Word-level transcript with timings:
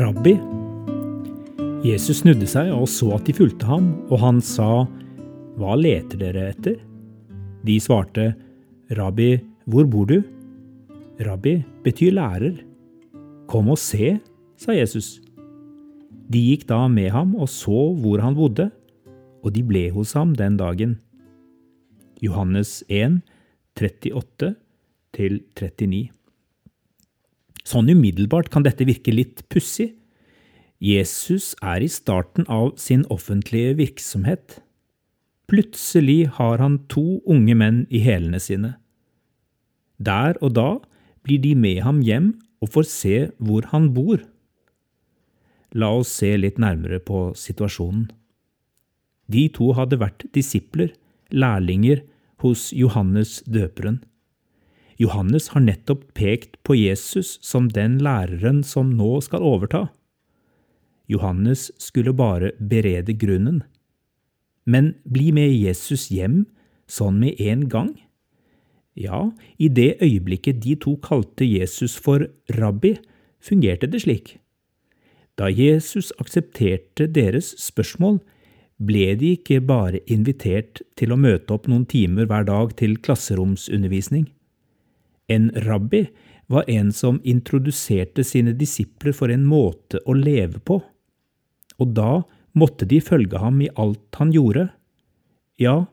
Rabbi. 0.00 0.32
Jesus 1.84 2.22
snudde 2.22 2.46
seg 2.48 2.70
og 2.72 2.86
så 2.88 3.10
at 3.18 3.26
de 3.28 3.34
fulgte 3.36 3.66
ham, 3.68 3.90
og 4.08 4.20
han 4.22 4.38
sa, 4.40 4.86
Hva 5.60 5.74
leter 5.76 6.20
dere 6.22 6.46
etter? 6.54 6.78
De 7.66 7.74
svarte, 7.82 8.30
Rabbi, 8.96 9.34
hvor 9.68 9.88
bor 9.92 10.06
du? 10.08 10.22
Rabbi 11.20 11.58
betyr 11.84 12.14
lærer. 12.16 12.62
Kom 13.50 13.68
og 13.74 13.80
se, 13.82 14.14
sa 14.56 14.72
Jesus. 14.72 15.18
De 16.32 16.40
gikk 16.46 16.64
da 16.70 16.86
med 16.88 17.10
ham 17.12 17.34
og 17.36 17.50
så 17.52 17.90
hvor 18.00 18.22
han 18.24 18.38
bodde, 18.38 18.70
og 19.44 19.52
de 19.52 19.64
ble 19.66 19.88
hos 19.92 20.14
ham 20.16 20.32
den 20.38 20.56
dagen. 20.60 20.96
Johannes 22.24 22.80
1, 22.88 23.20
38 23.76 24.54
39. 25.12 26.08
Sånn 27.70 27.90
umiddelbart 27.92 28.48
kan 28.50 28.64
dette 28.64 28.86
virke 28.88 29.12
litt 29.14 29.44
pussig. 29.52 29.92
Jesus 30.80 31.52
er 31.60 31.84
i 31.84 31.88
starten 31.92 32.46
av 32.48 32.72
sin 32.80 33.02
offentlige 33.12 33.74
virksomhet. 33.76 34.62
Plutselig 35.50 36.30
har 36.38 36.56
han 36.62 36.78
to 36.88 37.20
unge 37.28 37.52
menn 37.52 37.82
i 37.92 38.00
hælene 38.00 38.40
sine. 38.40 38.70
Der 40.00 40.38
og 40.40 40.54
da 40.56 40.70
blir 41.20 41.42
de 41.44 41.52
med 41.52 41.82
ham 41.84 42.00
hjem 42.00 42.32
og 42.64 42.72
får 42.72 42.88
se 42.88 43.16
hvor 43.36 43.68
han 43.74 43.90
bor. 43.92 44.24
La 45.76 45.92
oss 46.00 46.14
se 46.22 46.32
litt 46.40 46.56
nærmere 46.56 46.98
på 47.04 47.30
situasjonen. 47.36 48.08
De 49.30 49.46
to 49.52 49.74
hadde 49.76 50.00
vært 50.00 50.24
disipler, 50.34 50.94
lærlinger, 51.30 52.00
hos 52.40 52.70
Johannes 52.72 53.42
døperen. 53.44 54.00
Johannes 54.96 55.50
har 55.52 55.60
nettopp 55.60 56.06
pekt 56.16 56.56
på 56.64 56.72
Jesus 56.78 57.36
som 57.44 57.68
den 57.68 57.98
læreren 58.00 58.64
som 58.64 58.94
nå 58.96 59.18
skal 59.24 59.44
overta. 59.44 59.90
Johannes 61.10 61.70
skulle 61.82 62.14
bare 62.14 62.52
berede 62.58 63.16
grunnen. 63.18 63.62
Men 64.64 64.94
bli 65.04 65.32
med 65.34 65.50
Jesus 65.50 66.08
hjem 66.14 66.44
sånn 66.90 67.18
med 67.22 67.40
en 67.42 67.66
gang? 67.70 67.94
Ja, 68.98 69.30
i 69.58 69.70
det 69.70 70.02
øyeblikket 70.02 70.60
de 70.64 70.76
to 70.78 70.96
kalte 71.02 71.46
Jesus 71.46 71.96
for 71.98 72.26
rabbi, 72.58 72.96
fungerte 73.40 73.88
det 73.90 74.02
slik. 74.04 74.36
Da 75.38 75.48
Jesus 75.48 76.10
aksepterte 76.20 77.06
deres 77.08 77.54
spørsmål, 77.62 78.20
ble 78.80 79.14
de 79.20 79.34
ikke 79.36 79.60
bare 79.64 80.00
invitert 80.08 80.82
til 80.96 81.12
å 81.12 81.20
møte 81.20 81.52
opp 81.54 81.68
noen 81.68 81.86
timer 81.88 82.28
hver 82.28 82.46
dag 82.48 82.74
til 82.80 82.96
klasseromsundervisning. 83.00 84.26
En 85.30 85.50
rabbi 85.66 86.06
var 86.50 86.66
en 86.68 86.90
som 86.92 87.20
introduserte 87.22 88.24
sine 88.26 88.54
disipler 88.56 89.14
for 89.16 89.32
en 89.32 89.44
måte 89.46 90.00
å 90.08 90.16
leve 90.16 90.58
på, 90.64 90.80
og 91.80 91.94
da 91.96 92.10
måtte 92.56 92.86
de 92.88 93.00
følge 93.02 93.40
ham 93.40 93.60
i 93.62 93.70
alt 93.78 94.18
han 94.20 94.32
gjorde, 94.34 94.68
ja, 95.60 95.84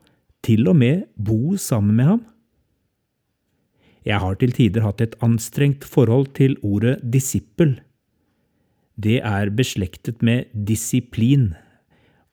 til 0.45 0.67
og 0.69 0.77
med 0.79 1.05
bo 1.15 1.57
sammen 1.59 1.97
med 1.97 2.11
ham. 2.11 2.23
Jeg 4.07 4.23
har 4.23 4.37
til 4.39 4.53
tider 4.55 4.85
hatt 4.85 5.01
et 5.03 5.17
anstrengt 5.25 5.83
forhold 5.83 6.29
til 6.37 6.55
ordet 6.63 7.01
disippel. 7.03 7.75
Det 8.95 9.19
er 9.19 9.51
beslektet 9.53 10.23
med 10.23 10.47
disiplin, 10.53 11.51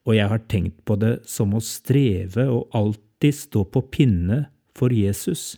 og 0.06 0.14
jeg 0.16 0.30
har 0.30 0.44
tenkt 0.48 0.84
på 0.86 0.96
det 1.00 1.16
som 1.28 1.56
å 1.56 1.62
streve 1.64 2.46
og 2.46 2.70
alltid 2.76 3.34
stå 3.34 3.64
på 3.66 3.82
pinne 3.90 4.44
for 4.76 4.94
Jesus. 4.94 5.56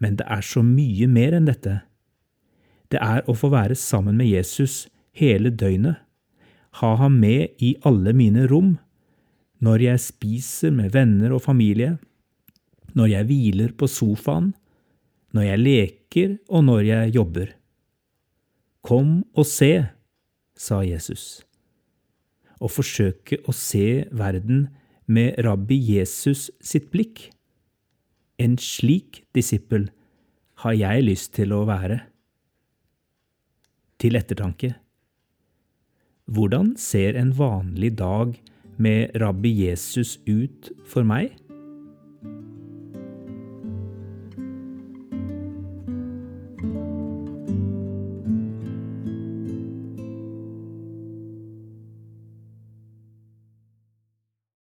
Men 0.00 0.16
det 0.16 0.26
er 0.32 0.42
så 0.44 0.64
mye 0.64 1.08
mer 1.10 1.36
enn 1.36 1.50
dette. 1.50 1.80
Det 2.88 3.02
er 3.02 3.26
å 3.28 3.34
få 3.36 3.50
være 3.52 3.76
sammen 3.76 4.16
med 4.16 4.30
Jesus 4.30 4.86
hele 5.16 5.50
døgnet, 5.50 6.05
ha 6.80 6.92
ham 7.00 7.20
med 7.20 7.56
i 7.62 7.74
alle 7.88 8.12
mine 8.16 8.46
rom, 8.50 8.76
når 9.64 9.84
jeg 9.86 10.02
spiser 10.04 10.74
med 10.74 10.92
venner 10.92 11.32
og 11.32 11.44
familie, 11.46 11.96
når 12.96 13.12
jeg 13.12 13.28
hviler 13.28 13.72
på 13.76 13.88
sofaen, 13.88 14.52
når 15.32 15.48
jeg 15.50 15.62
leker 15.62 16.36
og 16.48 16.64
når 16.68 16.82
jeg 16.86 17.14
jobber. 17.16 17.52
Kom 18.84 19.24
og 19.34 19.48
se, 19.48 19.72
sa 20.56 20.80
Jesus. 20.86 21.42
Å 22.60 22.68
forsøke 22.72 23.42
å 23.44 23.52
se 23.56 24.06
verden 24.16 24.68
med 25.06 25.36
rabbi 25.44 25.76
Jesus 25.76 26.48
sitt 26.64 26.88
blikk. 26.92 27.28
En 28.40 28.56
slik 28.60 29.24
disippel 29.36 29.90
har 30.64 30.76
jeg 30.76 31.04
lyst 31.04 31.34
til 31.36 31.52
å 31.56 31.64
være. 31.68 32.00
Til 34.00 34.16
ettertanke. 34.16 34.74
Hvordan 36.26 36.72
ser 36.74 37.14
en 37.14 37.28
vanlig 37.38 37.92
dag 38.00 38.32
med 38.82 39.14
rabbi 39.22 39.52
Jesus 39.62 40.16
ut 40.26 40.72
for 40.90 41.06
meg? 41.06 41.36